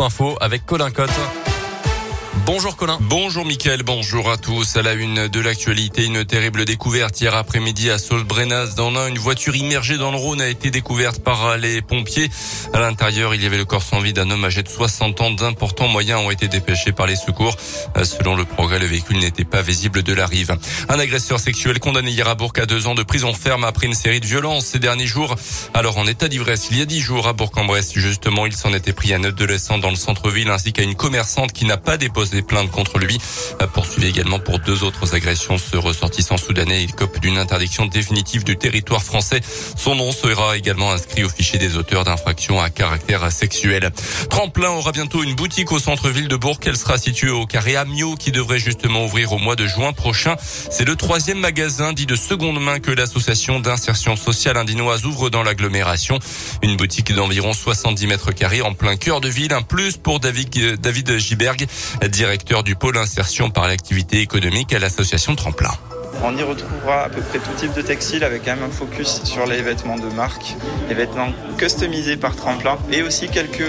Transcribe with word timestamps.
Info 0.00 0.36
avec 0.40 0.66
Colin 0.66 0.90
Cotte. 0.90 1.43
Bonjour 2.36 2.76
Colin. 2.76 2.98
Bonjour 3.00 3.46
Mickaël, 3.46 3.82
bonjour 3.84 4.30
à 4.30 4.36
tous. 4.36 4.76
À 4.76 4.82
la 4.82 4.92
une 4.92 5.28
de 5.28 5.40
l'actualité, 5.40 6.04
une 6.04 6.26
terrible 6.26 6.66
découverte 6.66 7.18
hier 7.18 7.34
après-midi 7.34 7.90
à 7.90 7.96
Solbrenas 7.96 8.74
dans 8.76 8.90
l'un. 8.90 9.06
Une 9.06 9.18
voiture 9.18 9.56
immergée 9.56 9.96
dans 9.96 10.10
le 10.10 10.18
Rhône 10.18 10.42
a 10.42 10.48
été 10.48 10.70
découverte 10.70 11.22
par 11.22 11.56
les 11.56 11.80
pompiers. 11.80 12.28
À 12.74 12.80
l'intérieur, 12.80 13.34
il 13.34 13.42
y 13.42 13.46
avait 13.46 13.56
le 13.56 13.64
corps 13.64 13.82
sans 13.82 14.00
vie 14.00 14.12
d'un 14.12 14.28
homme 14.30 14.44
âgé 14.44 14.62
de 14.62 14.68
60 14.68 15.20
ans. 15.22 15.30
D'importants 15.30 15.88
moyens 15.88 16.20
ont 16.20 16.30
été 16.30 16.48
dépêchés 16.48 16.92
par 16.92 17.06
les 17.06 17.16
secours. 17.16 17.56
Selon 18.02 18.36
le 18.36 18.44
progrès, 18.44 18.78
le 18.78 18.86
véhicule 18.86 19.18
n'était 19.18 19.44
pas 19.44 19.62
visible 19.62 20.02
de 20.02 20.12
la 20.12 20.26
rive. 20.26 20.54
Un 20.90 20.98
agresseur 20.98 21.40
sexuel 21.40 21.78
condamné 21.78 22.10
hier 22.10 22.28
à 22.28 22.34
Bourg 22.34 22.52
à 22.60 22.66
deux 22.66 22.86
ans 22.86 22.94
de 22.94 23.04
prison 23.04 23.32
ferme 23.32 23.64
après 23.64 23.86
une 23.86 23.94
série 23.94 24.20
de 24.20 24.26
violences 24.26 24.66
ces 24.66 24.78
derniers 24.78 25.06
jours. 25.06 25.34
Alors 25.72 25.96
en 25.96 26.06
état 26.06 26.28
d'ivresse, 26.28 26.68
il 26.70 26.78
y 26.78 26.82
a 26.82 26.84
dix 26.84 27.00
jours 27.00 27.26
à 27.26 27.32
Bourg-en-Bresse, 27.32 27.92
justement, 27.94 28.44
il 28.44 28.54
s'en 28.54 28.72
était 28.74 28.92
pris 28.92 29.14
à 29.14 29.16
un 29.16 29.24
adolescent 29.24 29.78
dans 29.78 29.90
le 29.90 29.96
centre-ville 29.96 30.50
ainsi 30.50 30.72
qu'à 30.72 30.82
une 30.82 30.94
commerçante 30.94 31.52
qui 31.52 31.64
n'a 31.64 31.76
pas 31.76 31.96
déposé 31.96 32.23
des 32.30 32.42
plaintes 32.42 32.70
contre 32.70 32.98
lui. 32.98 33.18
Poursuivi 33.72 34.08
également 34.08 34.38
pour 34.38 34.58
deux 34.58 34.84
autres 34.84 35.14
agressions. 35.14 35.58
Ce 35.58 35.76
ressortissant 35.76 36.36
soudanais, 36.36 36.82
il 36.84 36.92
cope 36.94 37.20
d'une 37.20 37.38
interdiction 37.38 37.86
définitive 37.86 38.44
du 38.44 38.56
territoire 38.56 39.02
français. 39.02 39.40
Son 39.76 39.94
nom 39.94 40.12
sera 40.12 40.56
également 40.56 40.92
inscrit 40.92 41.24
au 41.24 41.28
fichier 41.28 41.58
des 41.58 41.76
auteurs 41.76 42.04
d'infractions 42.04 42.60
à 42.60 42.70
caractère 42.70 43.30
sexuel. 43.32 43.90
Tremplin 44.30 44.70
aura 44.70 44.92
bientôt 44.92 45.22
une 45.22 45.34
boutique 45.34 45.72
au 45.72 45.78
centre-ville 45.78 46.28
de 46.28 46.36
Bourg. 46.36 46.58
Elle 46.64 46.76
sera 46.76 46.98
située 46.98 47.30
au 47.30 47.46
carré 47.46 47.76
Amio 47.76 48.14
qui 48.16 48.32
devrait 48.32 48.58
justement 48.58 49.04
ouvrir 49.04 49.32
au 49.32 49.38
mois 49.38 49.56
de 49.56 49.66
juin 49.66 49.92
prochain. 49.92 50.36
C'est 50.70 50.84
le 50.84 50.96
troisième 50.96 51.38
magasin 51.38 51.92
dit 51.92 52.06
de 52.06 52.16
seconde 52.16 52.60
main 52.60 52.78
que 52.80 52.90
l'association 52.90 53.60
d'insertion 53.60 54.16
sociale 54.16 54.56
indinoise 54.56 55.04
ouvre 55.04 55.30
dans 55.30 55.42
l'agglomération. 55.42 56.18
Une 56.62 56.76
boutique 56.76 57.12
d'environ 57.12 57.52
70 57.52 58.06
mètres 58.06 58.32
carrés 58.32 58.62
en 58.62 58.74
plein 58.74 58.96
cœur 58.96 59.20
de 59.20 59.28
ville. 59.28 59.52
Un 59.52 59.62
plus 59.62 59.96
pour 59.96 60.20
David, 60.20 60.80
David 60.80 61.18
Giberg, 61.18 61.66
directeur 62.14 62.62
du 62.62 62.76
pôle 62.76 62.96
insertion 62.96 63.50
par 63.50 63.66
l'activité 63.66 64.20
économique 64.20 64.72
à 64.72 64.78
l'association 64.78 65.34
Tremplin. 65.34 65.72
On 66.26 66.34
y 66.38 66.42
retrouvera 66.42 67.02
à 67.02 67.08
peu 67.10 67.20
près 67.20 67.38
tout 67.38 67.52
type 67.54 67.74
de 67.74 67.82
textile 67.82 68.24
avec 68.24 68.46
même 68.46 68.62
un 68.62 68.70
focus 68.70 69.20
sur 69.24 69.46
les 69.46 69.60
vêtements 69.60 69.98
de 69.98 70.08
marque, 70.14 70.56
les 70.88 70.94
vêtements 70.94 71.28
customisés 71.58 72.16
par 72.16 72.34
Tremplin 72.34 72.78
et 72.90 73.02
aussi 73.02 73.28
quelques 73.28 73.60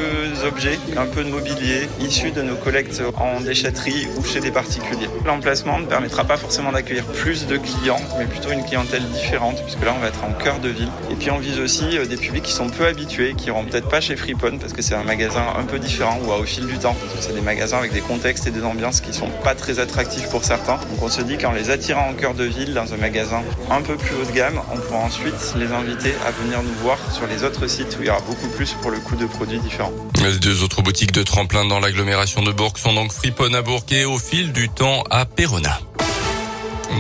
objets, 0.46 0.80
un 0.96 1.06
peu 1.06 1.26
de 1.26 1.30
mobilier 1.30 1.90
issus 2.00 2.32
de 2.32 2.42
nos 2.42 2.56
collectes 2.56 3.04
en 3.18 3.42
déchetterie 3.42 4.08
ou 4.16 4.24
chez 4.24 4.40
des 4.40 4.52
particuliers. 4.52 5.10
L'emplacement 5.26 5.80
ne 5.80 5.86
permettra 5.86 6.24
pas 6.24 6.38
forcément 6.38 6.72
d'accueillir 6.72 7.04
plus 7.04 7.46
de 7.46 7.58
clients, 7.58 8.00
mais 8.18 8.26
plutôt 8.26 8.52
une 8.52 8.64
clientèle 8.64 9.04
différente 9.10 9.62
puisque 9.62 9.84
là 9.84 9.94
on 9.94 10.00
va 10.00 10.08
être 10.08 10.24
en 10.24 10.32
cœur 10.32 10.60
de 10.60 10.70
ville. 10.70 10.92
Et 11.12 11.16
puis 11.16 11.32
on 11.32 11.40
vise 11.40 11.60
aussi 11.60 12.00
des 12.08 12.18
publics 12.18 12.44
qui 12.44 12.54
sont 12.54 12.70
peu 12.70 12.86
habitués, 12.86 13.34
qui 13.36 13.48
iront 13.48 13.66
peut-être 13.66 13.90
pas 13.90 14.00
chez 14.00 14.16
Freepon 14.16 14.60
parce 14.60 14.72
que 14.72 14.82
c'est 14.82 14.96
un 14.96 15.04
magasin 15.04 15.44
un 15.60 15.64
peu 15.64 15.78
différent 15.78 16.18
ou 16.26 16.32
au 16.32 16.44
fil 16.44 16.66
du 16.68 16.78
temps. 16.78 16.96
C'est 17.20 17.36
des 17.36 17.42
magasins 17.42 17.80
avec 17.80 17.92
des 17.92 18.00
contextes 18.00 18.48
et 18.48 18.52
des 18.52 18.64
ambiances 18.64 19.02
qui 19.02 19.12
sont 19.12 19.30
pas 19.44 19.56
très 19.56 19.80
attractifs 19.80 20.30
pour 20.30 20.46
certains. 20.46 20.76
Donc 20.76 21.02
on 21.02 21.10
se 21.10 21.22
dit 21.22 21.38
qu'en 21.38 21.52
les 21.52 21.70
attirant 21.70 22.08
en 22.08 22.14
cœur 22.14 22.34
de 22.34 22.45
ville 22.46 22.74
dans 22.74 22.94
un 22.94 22.98
magasin 22.98 23.42
un 23.70 23.82
peu 23.82 23.96
plus 23.96 24.16
haut 24.16 24.26
de 24.26 24.32
gamme, 24.32 24.60
on 24.74 24.78
pourra 24.78 25.00
ensuite 25.00 25.56
les 25.58 25.72
inviter 25.72 26.14
à 26.26 26.32
venir 26.32 26.62
nous 26.64 26.74
voir 26.84 26.98
sur 27.12 27.28
les 27.28 27.44
autres 27.44 27.68
sites 27.68 27.98
où 28.00 28.04
il 28.04 28.08
y 28.08 28.10
aura 28.10 28.22
beaucoup 28.22 28.48
plus 28.56 28.74
pour 28.82 28.92
le 28.92 29.00
coût 29.00 29.16
de 29.16 29.26
produits 29.26 29.60
différents. 29.60 29.94
Les 30.24 30.38
deux 30.38 30.64
autres 30.64 30.82
boutiques 30.82 31.12
de 31.12 31.24
tremplin 31.24 31.66
dans 31.66 31.80
l'agglomération 31.80 32.42
de 32.42 32.52
Bourg 32.52 32.78
sont 32.78 32.94
donc 32.94 33.12
Fripon 33.12 33.54
à 33.54 33.62
Bourg 33.62 33.84
et 33.92 34.06
au 34.06 34.18
fil 34.18 34.52
du 34.52 34.70
temps 34.70 35.04
à 35.10 35.26
Perona. 35.26 35.80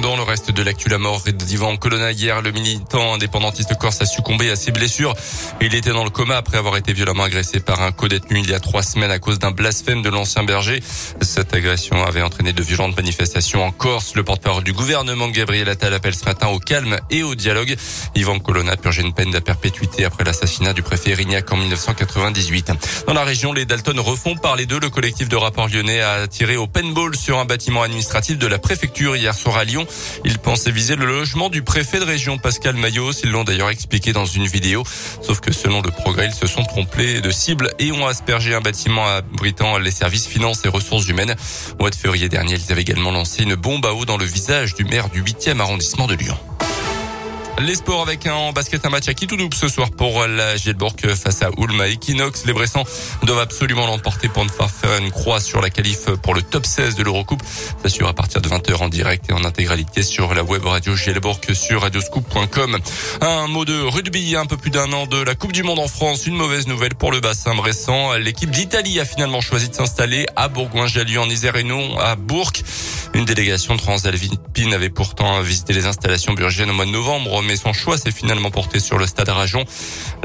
Dans 0.05 0.15
le 0.15 0.21
reste 0.21 0.51
de 0.51 0.61
l'actu, 0.61 0.87
la 0.87 0.99
mort 0.99 1.23
d'Ivan 1.25 1.77
Colonna 1.77 2.11
hier, 2.11 2.43
le 2.43 2.51
militant 2.51 3.15
indépendantiste 3.15 3.75
corse 3.79 4.01
a 4.01 4.05
succombé 4.05 4.51
à 4.51 4.55
ses 4.55 4.71
blessures. 4.71 5.15
Il 5.61 5.73
était 5.73 5.89
dans 5.89 6.03
le 6.03 6.11
coma 6.11 6.37
après 6.37 6.59
avoir 6.59 6.77
été 6.77 6.93
violemment 6.93 7.23
agressé 7.23 7.59
par 7.59 7.81
un 7.81 7.91
co-détenu 7.91 8.41
il 8.41 8.51
y 8.51 8.53
a 8.53 8.59
trois 8.59 8.83
semaines 8.83 9.09
à 9.09 9.17
cause 9.17 9.39
d'un 9.39 9.49
blasphème 9.49 10.03
de 10.03 10.09
l'ancien 10.09 10.43
berger. 10.43 10.83
Cette 11.21 11.55
agression 11.55 12.03
avait 12.03 12.21
entraîné 12.21 12.53
de 12.53 12.61
violentes 12.61 12.95
manifestations 12.95 13.65
en 13.65 13.71
Corse. 13.71 14.13
Le 14.13 14.23
porte-parole 14.23 14.63
du 14.63 14.73
gouvernement, 14.73 15.27
Gabriel 15.27 15.67
Attal, 15.69 15.91
appelle 15.95 16.13
ce 16.13 16.25
matin 16.25 16.49
au 16.49 16.59
calme 16.59 16.99
et 17.09 17.23
au 17.23 17.33
dialogue. 17.33 17.75
Ivan 18.13 18.37
Colonna 18.37 18.77
purgé 18.77 19.01
une 19.01 19.13
peine 19.13 19.31
de 19.31 19.39
perpétuité 19.39 20.05
après 20.05 20.23
l'assassinat 20.23 20.73
du 20.73 20.83
préfet 20.83 21.15
Rignac 21.15 21.51
en 21.51 21.57
1998. 21.57 22.73
Dans 23.07 23.13
la 23.13 23.23
région, 23.23 23.53
les 23.53 23.65
Dalton 23.65 23.99
refont 23.99 24.35
parler 24.35 24.67
d'eux. 24.67 24.79
Le 24.79 24.91
collectif 24.91 25.29
de 25.29 25.35
rapport 25.35 25.67
lyonnais 25.67 26.01
a 26.01 26.27
tiré 26.27 26.57
au 26.57 26.67
paintball 26.67 27.15
sur 27.15 27.39
un 27.39 27.45
bâtiment 27.45 27.81
administratif 27.81 28.37
de 28.37 28.45
la 28.45 28.59
préfecture 28.59 29.15
hier 29.15 29.33
soir 29.33 29.57
à 29.57 29.63
Lyon. 29.63 29.87
Ils 30.23 30.39
pensaient 30.39 30.71
viser 30.71 30.95
le 30.95 31.05
logement 31.05 31.49
du 31.49 31.61
préfet 31.61 31.99
de 31.99 32.05
région 32.05 32.37
Pascal 32.37 32.75
Maillot. 32.75 33.11
Ils 33.23 33.31
l'ont 33.31 33.43
d'ailleurs 33.43 33.69
expliqué 33.69 34.13
dans 34.13 34.25
une 34.25 34.45
vidéo. 34.45 34.83
Sauf 35.21 35.39
que 35.39 35.53
selon 35.53 35.81
le 35.81 35.91
progrès, 35.91 36.27
ils 36.27 36.33
se 36.33 36.47
sont 36.47 36.63
trompés 36.63 37.21
de 37.21 37.31
cible 37.31 37.71
et 37.79 37.91
ont 37.91 38.07
aspergé 38.07 38.53
un 38.53 38.61
bâtiment 38.61 39.05
abritant 39.05 39.77
les 39.77 39.91
services 39.91 40.27
finances 40.27 40.65
et 40.65 40.69
ressources 40.69 41.07
humaines. 41.07 41.35
Au 41.77 41.83
mois 41.83 41.89
de 41.89 41.95
février 41.95 42.29
dernier, 42.29 42.55
ils 42.55 42.71
avaient 42.71 42.81
également 42.81 43.11
lancé 43.11 43.43
une 43.43 43.55
bombe 43.55 43.85
à 43.85 43.93
eau 43.93 44.05
dans 44.05 44.17
le 44.17 44.25
visage 44.25 44.75
du 44.75 44.85
maire 44.85 45.09
du 45.09 45.21
8e 45.21 45.59
arrondissement 45.59 46.07
de 46.07 46.15
Lyon. 46.15 46.37
Les 47.59 47.75
sports 47.75 48.01
avec 48.01 48.27
un 48.27 48.51
basket, 48.51 48.85
un 48.85 48.89
match 48.89 49.07
à 49.07 49.13
Kitoudoub 49.13 49.53
ce 49.53 49.69
soir 49.69 49.89
pour 49.89 50.27
la 50.27 50.57
Gielborg 50.57 50.99
face 51.15 51.41
à 51.41 51.49
Ulma 51.57 51.87
Equinox. 51.87 52.45
Les 52.45 52.51
Bressans 52.51 52.83
doivent 53.23 53.39
absolument 53.39 53.87
l'emporter 53.87 54.27
pour 54.27 54.43
ne 54.43 54.49
pas 54.49 54.67
faire 54.67 54.97
une 54.97 55.09
croix 55.09 55.39
sur 55.39 55.61
la 55.61 55.69
qualif 55.69 56.09
pour 56.21 56.33
le 56.33 56.41
top 56.41 56.65
16 56.65 56.95
de 56.95 57.03
l'Eurocoupe. 57.03 57.41
Ça 57.81 57.87
suivra 57.87 58.11
à 58.11 58.13
partir 58.13 58.41
de 58.41 58.49
20h 58.49 58.75
en 58.75 58.89
direct 58.89 59.29
et 59.29 59.33
en 59.33 59.45
intégralité 59.45 60.03
sur 60.03 60.33
la 60.33 60.43
web 60.43 60.65
radio 60.65 60.97
Gielborg 60.97 61.53
sur 61.53 61.81
radioscoop.com. 61.81 62.77
Un 63.21 63.47
mot 63.47 63.63
de 63.63 63.81
rugby, 63.81 64.35
un 64.35 64.45
peu 64.45 64.57
plus 64.57 64.71
d'un 64.71 64.91
an 64.91 65.07
de 65.07 65.21
la 65.21 65.33
Coupe 65.33 65.53
du 65.53 65.63
Monde 65.63 65.79
en 65.79 65.87
France. 65.87 66.27
Une 66.27 66.35
mauvaise 66.35 66.67
nouvelle 66.67 66.95
pour 66.95 67.13
le 67.13 67.21
bassin 67.21 67.55
bressan. 67.55 68.15
L'équipe 68.17 68.51
d'Italie 68.51 68.99
a 68.99 69.05
finalement 69.05 69.39
choisi 69.39 69.69
de 69.69 69.75
s'installer 69.75 70.25
à 70.35 70.49
Bourgoin-Jallieu 70.49 71.21
en 71.21 71.29
Isère 71.29 71.55
et 71.55 71.63
non 71.63 71.97
à 71.99 72.17
Bourg. 72.17 72.51
Une 73.15 73.23
délégation 73.23 73.77
transalpine 73.77 74.73
avait 74.73 74.89
pourtant 74.89 75.39
visité 75.39 75.71
les 75.71 75.85
installations 75.85 76.33
burgiennes 76.33 76.69
au 76.69 76.73
mois 76.73 76.85
de 76.85 76.91
novembre, 76.91 77.41
mais 77.43 77.55
son 77.55 77.71
choix 77.71 77.97
s'est 77.97 78.11
finalement 78.11 78.51
porté 78.51 78.81
sur 78.81 78.97
le 78.97 79.07
stade 79.07 79.29
Rajon. 79.29 79.63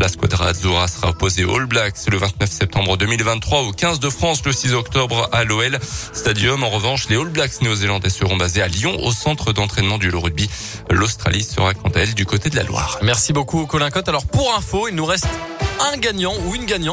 La 0.00 0.08
squadra 0.08 0.48
Azzurra 0.48 0.88
sera 0.88 1.10
opposée 1.10 1.44
aux 1.44 1.54
All 1.54 1.66
Blacks 1.66 2.08
le 2.10 2.18
29 2.18 2.50
septembre 2.50 2.96
2023 2.96 3.60
au 3.60 3.70
15 3.70 4.00
de 4.00 4.10
France 4.10 4.42
le 4.44 4.50
6 4.50 4.74
octobre 4.74 5.28
à 5.30 5.44
l'OL 5.44 5.78
Stadium. 6.12 6.64
En 6.64 6.68
revanche, 6.68 7.08
les 7.08 7.14
All 7.14 7.28
Blacks 7.28 7.62
néo-zélandais 7.62 8.10
seront 8.10 8.36
basés 8.36 8.60
à 8.60 8.66
Lyon 8.66 8.98
au 9.04 9.12
centre 9.12 9.52
d'entraînement 9.52 9.98
du 9.98 10.10
rugby. 10.10 10.50
L'Australie 10.90 11.44
sera 11.44 11.74
quant 11.74 11.90
à 11.90 12.00
elle 12.00 12.14
du 12.14 12.26
côté 12.26 12.50
de 12.50 12.56
la 12.56 12.64
Loire. 12.64 12.98
Merci 13.02 13.32
beaucoup 13.32 13.66
Colin 13.66 13.90
Cotte. 13.90 14.08
Alors 14.08 14.26
pour 14.26 14.52
info, 14.52 14.88
il 14.88 14.96
nous 14.96 15.06
reste 15.06 15.28
un 15.80 15.96
gagnant 15.96 16.34
ou 16.44 16.56
une 16.56 16.64
gagnante. 16.64 16.88